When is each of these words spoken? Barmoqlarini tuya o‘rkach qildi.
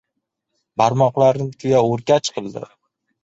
Barmoqlarini 0.81 1.53
tuya 1.63 1.83
o‘rkach 1.91 2.31
qildi. 2.39 2.65